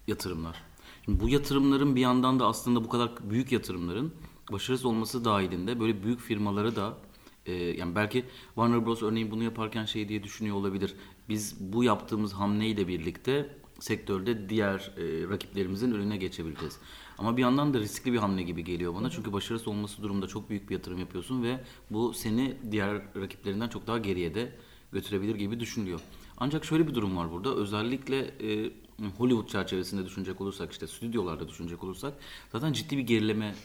yatırımlar. 0.07 0.63
Şimdi 1.05 1.19
bu 1.19 1.29
yatırımların 1.29 1.95
bir 1.95 2.01
yandan 2.01 2.39
da 2.39 2.47
aslında 2.47 2.83
bu 2.83 2.89
kadar 2.89 3.11
büyük 3.29 3.51
yatırımların 3.51 4.13
başarısız 4.51 4.85
olması 4.85 5.25
dahilinde 5.25 5.79
böyle 5.79 6.03
büyük 6.03 6.19
firmaları 6.19 6.75
da 6.75 6.97
e, 7.45 7.53
yani 7.53 7.95
belki 7.95 8.25
Warner 8.45 8.85
Bros 8.85 9.03
örneğin 9.03 9.31
bunu 9.31 9.43
yaparken 9.43 9.85
şey 9.85 10.09
diye 10.09 10.23
düşünüyor 10.23 10.55
olabilir. 10.55 10.95
Biz 11.29 11.73
bu 11.73 11.83
yaptığımız 11.83 12.33
hamleyle 12.33 12.87
birlikte 12.87 13.57
sektörde 13.79 14.49
diğer 14.49 14.91
e, 14.97 15.29
rakiplerimizin 15.29 15.91
önüne 15.91 16.17
geçebileceğiz. 16.17 16.79
Ama 17.17 17.37
bir 17.37 17.41
yandan 17.41 17.73
da 17.73 17.79
riskli 17.79 18.13
bir 18.13 18.17
hamle 18.17 18.43
gibi 18.43 18.63
geliyor 18.63 18.95
bana. 18.95 19.09
Çünkü 19.09 19.33
başarısız 19.33 19.67
olması 19.67 20.03
durumda 20.03 20.27
çok 20.27 20.49
büyük 20.49 20.69
bir 20.69 20.75
yatırım 20.75 20.99
yapıyorsun 20.99 21.43
ve 21.43 21.59
bu 21.91 22.13
seni 22.13 22.57
diğer 22.71 23.01
rakiplerinden 23.15 23.67
çok 23.67 23.87
daha 23.87 23.97
geriye 23.97 24.35
de 24.35 24.51
götürebilir 24.91 25.35
gibi 25.35 25.59
düşünülüyor. 25.59 25.99
Ancak 26.37 26.65
şöyle 26.65 26.87
bir 26.87 26.95
durum 26.95 27.17
var 27.17 27.31
burada. 27.31 27.55
Özellikle 27.55 28.19
e, 28.19 28.71
Hollywood 29.17 29.47
çerçevesinde 29.47 30.05
düşünecek 30.05 30.41
olursak 30.41 30.71
işte 30.71 30.87
stüdyolarda 30.87 31.47
düşünecek 31.47 31.83
olursak 31.83 32.13
zaten 32.51 32.73
ciddi 32.73 32.97
bir 32.97 33.01
gerileme 33.03 33.55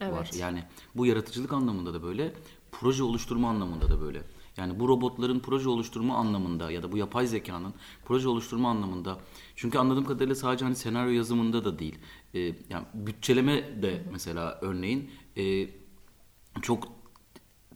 evet. 0.00 0.12
var. 0.12 0.30
Yani 0.38 0.64
bu 0.94 1.06
yaratıcılık 1.06 1.52
anlamında 1.52 1.94
da 1.94 2.02
böyle, 2.02 2.32
proje 2.72 3.02
oluşturma 3.02 3.50
anlamında 3.50 3.88
da 3.88 4.00
böyle. 4.00 4.22
Yani 4.56 4.80
bu 4.80 4.88
robotların 4.88 5.40
proje 5.40 5.68
oluşturma 5.68 6.16
anlamında 6.16 6.70
ya 6.70 6.82
da 6.82 6.92
bu 6.92 6.96
yapay 6.96 7.26
zekanın 7.26 7.74
proje 8.04 8.28
oluşturma 8.28 8.70
anlamında. 8.70 9.18
Çünkü 9.56 9.78
anladığım 9.78 10.04
kadarıyla 10.04 10.34
sadece 10.34 10.64
hani 10.64 10.76
senaryo 10.76 11.12
yazımında 11.12 11.64
da 11.64 11.78
değil. 11.78 11.98
E, 12.34 12.40
yani 12.40 12.86
bütçeleme 12.94 13.82
de 13.82 14.02
mesela 14.12 14.58
örneğin 14.62 15.10
e, 15.36 15.68
çok 16.62 17.01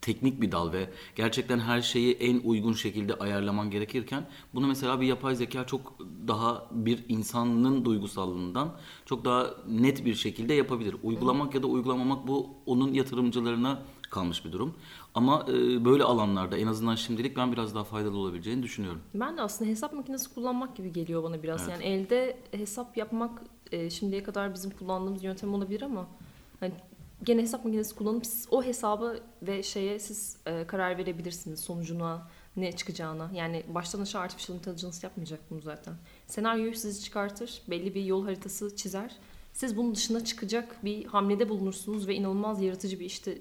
teknik 0.06 0.40
bir 0.40 0.52
dal 0.52 0.72
ve 0.72 0.90
gerçekten 1.16 1.58
her 1.58 1.80
şeyi 1.80 2.14
en 2.14 2.40
uygun 2.44 2.72
şekilde 2.72 3.14
ayarlaman 3.14 3.70
gerekirken 3.70 4.26
bunu 4.54 4.66
mesela 4.66 5.00
bir 5.00 5.06
yapay 5.06 5.34
zeka 5.34 5.66
çok 5.66 5.98
daha 6.28 6.66
bir 6.70 7.04
insanın 7.08 7.84
duygusallığından 7.84 8.76
çok 9.06 9.24
daha 9.24 9.50
net 9.68 10.04
bir 10.04 10.14
şekilde 10.14 10.54
yapabilir. 10.54 10.96
Uygulamak 11.02 11.54
ya 11.54 11.62
da 11.62 11.66
uygulamamak 11.66 12.28
bu 12.28 12.50
onun 12.66 12.92
yatırımcılarına 12.92 13.82
kalmış 14.10 14.44
bir 14.44 14.52
durum. 14.52 14.74
Ama 15.14 15.46
e, 15.48 15.84
böyle 15.84 16.04
alanlarda 16.04 16.56
en 16.56 16.66
azından 16.66 16.94
şimdilik 16.94 17.36
ben 17.36 17.52
biraz 17.52 17.74
daha 17.74 17.84
faydalı 17.84 18.18
olabileceğini 18.18 18.62
düşünüyorum. 18.62 19.00
Ben 19.14 19.36
de 19.36 19.42
aslında 19.42 19.70
hesap 19.70 19.92
makinesi 19.92 20.34
kullanmak 20.34 20.76
gibi 20.76 20.92
geliyor 20.92 21.22
bana 21.22 21.42
biraz. 21.42 21.68
Evet. 21.68 21.72
Yani 21.72 21.84
elde 21.84 22.38
hesap 22.50 22.96
yapmak 22.96 23.42
e, 23.72 23.90
şimdiye 23.90 24.22
kadar 24.22 24.54
bizim 24.54 24.70
kullandığımız 24.70 25.24
yöntem 25.24 25.54
olabilir 25.54 25.82
ama 25.82 26.06
hani 26.60 26.72
gene 27.22 27.42
hesap 27.42 27.64
makinesi 27.64 27.94
kullanıp 27.94 28.24
o 28.50 28.62
hesabı 28.62 29.20
ve 29.42 29.62
şeye 29.62 29.98
siz 29.98 30.36
e, 30.46 30.66
karar 30.66 30.98
verebilirsiniz 30.98 31.60
sonucuna 31.60 32.28
ne 32.56 32.72
çıkacağına. 32.72 33.30
Yani 33.34 33.62
baştan 33.68 34.00
aşağı 34.00 34.22
artificial 34.22 34.58
intelligence 34.58 34.98
yapmayacak 35.02 35.40
bunu 35.50 35.60
zaten. 35.60 35.94
Senaryoyu 36.26 36.74
sizi 36.74 37.04
çıkartır, 37.04 37.62
belli 37.68 37.94
bir 37.94 38.04
yol 38.04 38.24
haritası 38.24 38.76
çizer. 38.76 39.16
Siz 39.52 39.76
bunun 39.76 39.94
dışına 39.94 40.24
çıkacak 40.24 40.84
bir 40.84 41.04
hamlede 41.04 41.48
bulunursunuz 41.48 42.08
ve 42.08 42.14
inanılmaz 42.14 42.62
yaratıcı 42.62 43.00
bir 43.00 43.04
işte 43.04 43.38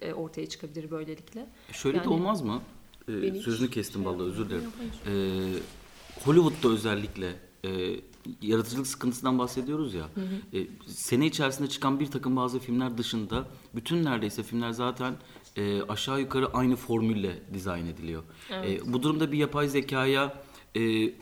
e, 0.00 0.12
ortaya 0.12 0.48
çıkabilir 0.48 0.90
böylelikle. 0.90 1.46
E, 1.70 1.72
şöyle 1.72 1.96
yani, 1.96 2.04
de 2.04 2.08
olmaz 2.08 2.42
mı? 2.42 2.62
Ee, 3.08 3.40
sözünü 3.40 3.70
kestim 3.70 4.02
şey 4.02 4.12
vallahi 4.12 4.26
özür 4.26 4.50
dilerim. 4.50 4.70
Ee, 5.06 6.22
Hollywood'da 6.24 6.68
özellikle 6.68 7.36
e, 7.64 8.00
yaratıcılık 8.42 8.86
sıkıntısından 8.86 9.38
bahsediyoruz 9.38 9.94
ya. 9.94 10.08
Hı 10.14 10.20
hı. 10.20 10.58
E, 10.58 10.66
sene 10.86 11.26
içerisinde 11.26 11.68
çıkan 11.68 12.00
bir 12.00 12.06
takım 12.06 12.36
bazı 12.36 12.58
filmler 12.58 12.98
dışında 12.98 13.46
bütün 13.74 14.04
neredeyse 14.04 14.42
filmler 14.42 14.70
zaten 14.70 15.14
e, 15.56 15.82
aşağı 15.82 16.20
yukarı 16.20 16.52
aynı 16.52 16.76
formülle 16.76 17.42
dizayn 17.54 17.86
ediliyor. 17.86 18.22
Evet. 18.50 18.82
E, 18.82 18.92
bu 18.92 19.02
durumda 19.02 19.32
bir 19.32 19.38
yapay 19.38 19.68
zekaya 19.68 20.34
e, 20.76 21.12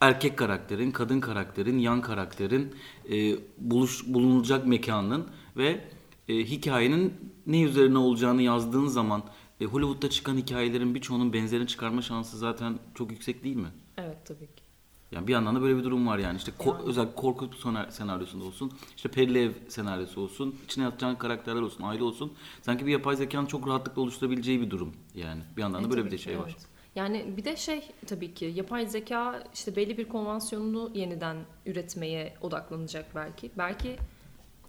erkek 0.00 0.36
karakterin, 0.36 0.90
kadın 0.90 1.20
karakterin, 1.20 1.78
yan 1.78 2.00
karakterin 2.00 2.74
e, 3.10 3.36
buluş, 3.58 4.06
bulunacak 4.06 4.66
mekanın 4.66 5.26
ve 5.56 5.84
e, 6.28 6.34
hikayenin 6.34 7.14
ne 7.46 7.62
üzerine 7.62 7.98
olacağını 7.98 8.42
yazdığın 8.42 8.86
zaman 8.86 9.22
e, 9.60 9.64
Hollywood'da 9.64 10.10
çıkan 10.10 10.36
hikayelerin 10.36 10.94
birçoğunun 10.94 11.32
benzerini 11.32 11.66
çıkarma 11.66 12.02
şansı 12.02 12.38
zaten 12.38 12.78
çok 12.94 13.10
yüksek 13.10 13.44
değil 13.44 13.56
mi? 13.56 13.68
Evet 13.96 14.26
tabii 14.26 14.46
ki. 14.46 14.67
Yani 15.12 15.26
bir 15.26 15.32
yandan 15.32 15.56
da 15.56 15.62
böyle 15.62 15.78
bir 15.78 15.84
durum 15.84 16.06
var 16.06 16.18
yani. 16.18 16.36
İşte 16.36 16.52
ko- 16.58 16.82
özel 16.82 17.14
korku 17.14 17.50
senaryosunda 17.90 18.44
olsun, 18.44 18.72
işte 18.96 19.08
Perili 19.08 19.38
Ev 19.38 19.52
senaryosu 19.68 20.20
olsun, 20.20 20.58
içine 20.64 20.84
yatacağın 20.84 21.14
karakterler 21.14 21.60
olsun, 21.60 21.84
aile 21.84 22.02
olsun. 22.02 22.32
Sanki 22.62 22.86
bir 22.86 22.92
yapay 22.92 23.16
zekanın 23.16 23.46
çok 23.46 23.68
rahatlıkla 23.68 24.02
oluşturabileceği 24.02 24.60
bir 24.60 24.70
durum 24.70 24.94
yani. 25.14 25.42
Bir 25.56 25.62
yandan 25.62 25.84
da 25.84 25.88
e, 25.88 25.90
böyle 25.90 26.04
bir 26.04 26.10
de 26.10 26.18
şey 26.18 26.34
evet. 26.34 26.44
var. 26.44 26.56
Yani 26.94 27.36
bir 27.36 27.44
de 27.44 27.56
şey 27.56 27.82
tabii 28.06 28.34
ki 28.34 28.52
yapay 28.54 28.86
zeka 28.86 29.42
işte 29.54 29.76
belli 29.76 29.98
bir 29.98 30.08
konvansiyonunu 30.08 30.90
yeniden 30.94 31.36
üretmeye 31.66 32.34
odaklanacak 32.40 33.14
belki. 33.14 33.50
Belki 33.58 33.96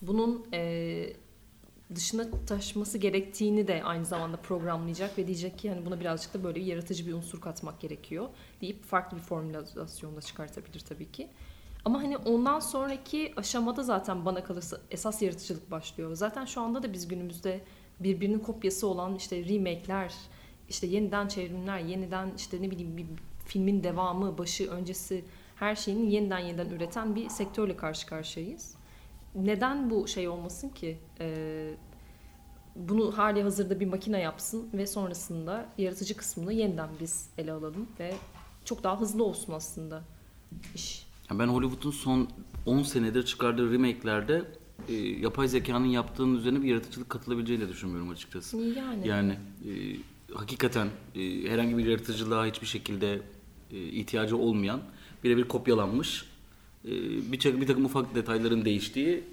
bunun 0.01 0.45
e, 0.53 1.13
dışına 1.95 2.45
taşması 2.45 2.97
gerektiğini 2.97 3.67
de 3.67 3.83
aynı 3.83 4.05
zamanda 4.05 4.37
programlayacak 4.37 5.17
ve 5.17 5.27
diyecek 5.27 5.59
ki 5.59 5.69
hani 5.69 5.85
buna 5.85 5.99
birazcık 5.99 6.33
da 6.33 6.43
böyle 6.43 6.59
yaratıcı 6.59 7.07
bir 7.07 7.13
unsur 7.13 7.41
katmak 7.41 7.79
gerekiyor 7.79 8.29
deyip 8.61 8.83
farklı 8.83 9.17
bir 9.17 9.21
formülasyonda 9.21 10.21
çıkartabilir 10.21 10.79
tabii 10.79 11.11
ki. 11.11 11.29
Ama 11.85 11.99
hani 11.99 12.17
ondan 12.17 12.59
sonraki 12.59 13.33
aşamada 13.37 13.83
zaten 13.83 14.25
bana 14.25 14.43
kalırsa 14.43 14.81
esas 14.91 15.21
yaratıcılık 15.21 15.71
başlıyor. 15.71 16.15
Zaten 16.15 16.45
şu 16.45 16.61
anda 16.61 16.83
da 16.83 16.93
biz 16.93 17.07
günümüzde 17.07 17.61
birbirinin 17.99 18.39
kopyası 18.39 18.87
olan 18.87 19.15
işte 19.15 19.45
remake'ler, 19.45 20.13
işte 20.69 20.87
yeniden 20.87 21.27
çevrimler, 21.27 21.79
yeniden 21.79 22.31
işte 22.37 22.61
ne 22.61 22.71
bileyim 22.71 22.97
bir 22.97 23.05
filmin 23.45 23.83
devamı, 23.83 24.37
başı, 24.37 24.69
öncesi 24.69 25.25
her 25.55 25.75
şeyini 25.75 26.13
yeniden 26.13 26.39
yeniden 26.39 26.69
üreten 26.69 27.15
bir 27.15 27.29
sektörle 27.29 27.77
karşı 27.77 28.07
karşıyayız. 28.07 28.78
Neden 29.35 29.89
bu 29.89 30.07
şey 30.07 30.27
olmasın 30.27 30.69
ki? 30.69 30.97
Ee, 31.19 31.73
bunu 32.75 33.17
hali 33.17 33.43
hazırda 33.43 33.79
bir 33.79 33.87
makine 33.87 34.19
yapsın 34.19 34.69
ve 34.73 34.87
sonrasında 34.87 35.69
yaratıcı 35.77 36.17
kısmını 36.17 36.53
yeniden 36.53 36.89
biz 36.99 37.29
ele 37.37 37.51
alalım 37.51 37.87
ve 37.99 38.13
çok 38.65 38.83
daha 38.83 39.01
hızlı 39.01 39.23
olsun 39.23 39.53
aslında 39.53 40.03
iş. 40.75 41.07
Ben 41.31 41.47
Hollywood'un 41.47 41.91
son 41.91 42.27
10 42.65 42.83
senedir 42.83 43.25
çıkardığı 43.25 43.71
remake'lerde 43.73 44.45
e, 44.89 44.93
yapay 44.95 45.47
zekanın 45.47 45.85
yaptığının 45.85 46.35
üzerine 46.35 46.61
bir 46.61 46.67
yaratıcılık 46.67 47.09
katılabileceğini 47.09 47.63
de 47.63 47.69
düşünmüyorum 47.69 48.09
açıkçası. 48.09 48.57
Yani. 48.57 49.07
Yani 49.07 49.33
e, 49.65 49.71
hakikaten 50.33 50.87
e, 51.15 51.49
herhangi 51.49 51.77
bir 51.77 51.85
yaratıcılığa 51.85 52.45
hiçbir 52.45 52.67
şekilde 52.67 53.21
e, 53.71 53.83
ihtiyacı 53.83 54.37
olmayan 54.37 54.81
birebir 55.23 55.43
kopyalanmış 55.43 56.25
e, 56.85 56.91
bir, 57.31 57.61
bir 57.61 57.67
takım 57.67 57.85
ufak 57.85 58.15
detayların 58.15 58.65
değiştiği 58.65 59.23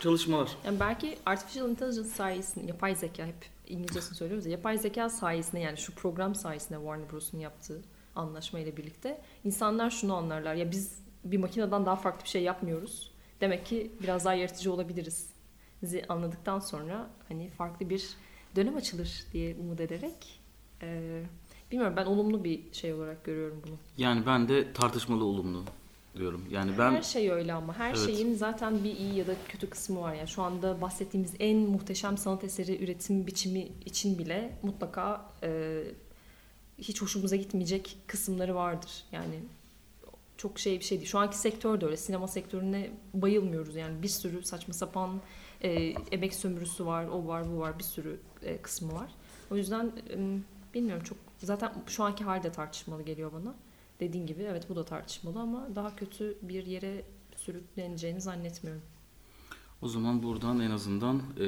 çalışmalar. 0.00 0.50
Yani 0.66 0.80
belki 0.80 1.18
artificial 1.26 1.70
intelligence 1.70 2.08
sayesinde 2.08 2.66
yapay 2.66 2.94
zeka 2.94 3.26
hep 3.26 3.46
İngilizcesini 3.68 4.16
söylüyoruz 4.16 4.46
ya 4.46 4.52
yapay 4.52 4.78
zeka 4.78 5.08
sayesinde 5.08 5.60
yani 5.60 5.78
şu 5.78 5.94
program 5.94 6.34
sayesinde 6.34 6.78
Warner 6.78 7.12
Bros'un 7.12 7.38
yaptığı 7.38 7.82
anlaşma 8.16 8.58
ile 8.58 8.76
birlikte 8.76 9.20
insanlar 9.44 9.90
şunu 9.90 10.14
anlarlar 10.14 10.54
ya 10.54 10.70
biz 10.70 11.02
bir 11.24 11.38
makineden 11.38 11.86
daha 11.86 11.96
farklı 11.96 12.24
bir 12.24 12.28
şey 12.28 12.42
yapmıyoruz. 12.42 13.10
Demek 13.40 13.66
ki 13.66 13.90
biraz 14.02 14.24
daha 14.24 14.34
yaratıcı 14.34 14.72
olabiliriz. 14.72 15.30
Bizi 15.82 16.04
anladıktan 16.08 16.58
sonra 16.58 17.10
hani 17.28 17.48
farklı 17.48 17.90
bir 17.90 18.08
dönem 18.56 18.76
açılır 18.76 19.24
diye 19.32 19.56
umut 19.56 19.80
ederek 19.80 20.40
e, 20.82 21.22
bilmiyorum 21.70 21.96
ben 21.96 22.06
olumlu 22.06 22.44
bir 22.44 22.72
şey 22.72 22.92
olarak 22.94 23.24
görüyorum 23.24 23.62
bunu. 23.66 23.74
Yani 23.98 24.26
ben 24.26 24.48
de 24.48 24.72
tartışmalı 24.72 25.24
olumlu 25.24 25.64
diyorum. 26.16 26.44
Yani 26.50 26.72
ben 26.78 26.92
her 26.92 27.02
şey 27.02 27.30
öyle 27.30 27.52
ama 27.52 27.78
her 27.78 27.94
Evet. 27.94 28.06
şeyin 28.06 28.34
zaten 28.34 28.84
bir 28.84 28.96
iyi 28.96 29.14
ya 29.14 29.26
da 29.26 29.32
kötü 29.48 29.70
kısmı 29.70 30.00
var. 30.00 30.14
Yani 30.14 30.28
şu 30.28 30.42
anda 30.42 30.80
bahsettiğimiz 30.80 31.32
en 31.40 31.56
muhteşem 31.56 32.18
sanat 32.18 32.44
eseri 32.44 32.84
üretim 32.84 33.26
biçimi 33.26 33.68
için 33.84 34.18
bile 34.18 34.58
mutlaka 34.62 35.30
e, 35.42 35.82
hiç 36.78 37.02
hoşumuza 37.02 37.36
gitmeyecek 37.36 37.96
kısımları 38.06 38.54
vardır. 38.54 39.04
Yani 39.12 39.34
çok 40.36 40.58
şey 40.58 40.78
bir 40.80 40.84
şey 40.84 40.98
değil. 40.98 41.10
Şu 41.10 41.18
anki 41.18 41.38
sektör 41.38 41.80
de 41.80 41.86
öyle. 41.86 41.96
Sinema 41.96 42.28
sektörüne 42.28 42.90
bayılmıyoruz. 43.14 43.76
Yani 43.76 44.02
bir 44.02 44.08
sürü 44.08 44.44
saçma 44.44 44.74
sapan 44.74 45.20
e, 45.60 45.70
emek 46.10 46.34
sömürüsü 46.34 46.86
var, 46.86 47.04
o 47.04 47.26
var, 47.26 47.52
bu 47.52 47.58
var, 47.58 47.78
bir 47.78 47.84
sürü 47.84 48.20
e, 48.42 48.58
kısmı 48.58 48.92
var. 48.92 49.10
O 49.50 49.56
yüzden 49.56 49.92
e, 50.10 50.38
bilmiyorum 50.74 51.02
çok 51.04 51.18
zaten 51.38 51.72
şu 51.86 52.04
anki 52.04 52.24
halde 52.24 52.52
tartışmalı 52.52 53.02
geliyor 53.02 53.32
bana. 53.32 53.54
Dediğin 54.00 54.26
gibi 54.26 54.42
evet 54.42 54.68
bu 54.68 54.76
da 54.76 54.84
tartışmalı 54.84 55.40
ama 55.40 55.68
daha 55.74 55.96
kötü 55.96 56.38
bir 56.42 56.66
yere 56.66 57.04
sürükleneceğini 57.36 58.20
zannetmiyorum. 58.20 58.82
o 59.82 59.88
zaman 59.88 60.22
buradan 60.22 60.60
en 60.60 60.70
azından 60.70 61.16
e, 61.16 61.44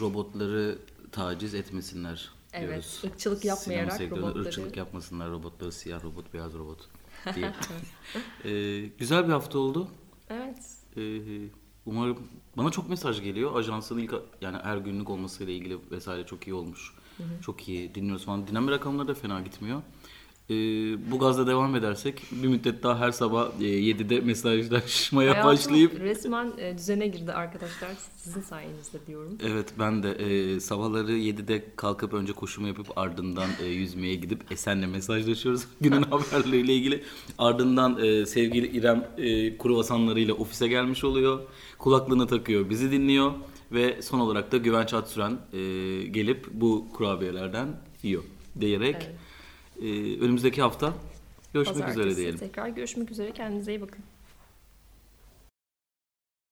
robotları 0.00 0.78
taciz 1.12 1.54
etmesinler 1.54 2.30
Evet, 2.52 2.68
diyoruz. 2.68 3.00
ırkçılık 3.04 3.44
yapmayarak 3.44 3.92
Sinema 3.92 4.16
robotları- 4.16 4.40
ırkçılık 4.46 4.76
yapmasınlar 4.76 5.30
robotları 5.30 5.72
siyah 5.72 6.04
robot 6.04 6.34
beyaz 6.34 6.54
robot 6.54 6.88
diye. 7.34 7.52
E, 8.44 8.80
güzel 8.98 9.26
bir 9.26 9.32
hafta 9.32 9.58
oldu. 9.58 9.88
Evet. 10.30 10.58
Ee, 10.96 11.20
umarım 11.86 12.18
bana 12.56 12.70
çok 12.70 12.88
mesaj 12.88 13.22
geliyor. 13.22 13.56
Ajansın 13.56 13.98
ilk 13.98 14.14
yani 14.40 14.56
her 14.62 14.76
günlük 14.76 15.10
olmasıyla 15.10 15.52
ilgili 15.52 15.78
vesaire 15.90 16.26
çok 16.26 16.46
iyi 16.46 16.54
olmuş. 16.54 16.94
Çok 17.42 17.68
iyi 17.68 17.94
dinliyoruz 17.94 18.24
falan. 18.24 18.46
Dinlenme 18.46 18.72
rakamları 18.72 19.08
da 19.08 19.14
fena 19.14 19.40
gitmiyor. 19.40 19.82
Ee, 20.50 20.54
bu 21.10 21.18
gazla 21.18 21.46
devam 21.46 21.76
edersek 21.76 22.22
bir 22.30 22.48
müddet 22.48 22.82
daha 22.82 22.98
her 22.98 23.12
sabah 23.12 23.48
e, 23.60 23.64
7'de 23.64 24.20
mesajlaşmaya 24.20 25.30
Hayatım 25.30 25.50
başlayıp 25.50 26.00
resmen 26.00 26.52
e, 26.58 26.78
düzene 26.78 27.06
girdi 27.06 27.32
arkadaşlar. 27.32 27.90
Sizin 28.16 28.40
sayenizde 28.40 28.98
diyorum. 29.06 29.38
Evet 29.46 29.66
ben 29.78 30.02
de 30.02 30.10
e, 30.10 30.60
sabahları 30.60 31.12
7'de 31.12 31.64
kalkıp 31.76 32.12
önce 32.14 32.32
koşumu 32.32 32.68
yapıp 32.68 32.98
ardından 32.98 33.48
e, 33.62 33.66
yüzmeye 33.66 34.14
gidip 34.14 34.52
Esen'le 34.52 34.88
mesajlaşıyoruz 34.88 35.64
günün 35.80 36.02
haberleriyle 36.10 36.74
ilgili. 36.74 37.02
Ardından 37.38 37.98
e, 38.04 38.26
sevgili 38.26 38.66
İrem 38.78 39.08
e, 39.18 39.58
kruvasanlarıyla 39.58 40.34
ofise 40.34 40.68
gelmiş 40.68 41.04
oluyor. 41.04 41.40
Kulaklığını 41.78 42.26
takıyor 42.26 42.70
bizi 42.70 42.90
dinliyor. 42.92 43.32
Ve 43.72 44.02
son 44.02 44.20
olarak 44.20 44.52
da 44.52 44.56
Güvenç 44.56 44.94
Atsüren 44.94 45.38
e, 45.52 45.58
gelip 46.06 46.46
bu 46.52 46.86
kurabiyelerden 46.92 47.68
yiyor 48.02 48.22
diyerek 48.60 48.96
Evet. 49.00 49.25
E, 49.80 50.20
önümüzdeki 50.20 50.62
hafta 50.62 50.94
görüşmek 51.52 51.76
üzere 51.76 51.86
Pazartesi 51.94 52.16
diyelim. 52.16 52.38
Tekrar 52.38 52.68
görüşmek 52.68 53.10
üzere. 53.10 53.32
Kendinize 53.32 53.72
iyi 53.72 53.80
bakın. 53.80 54.04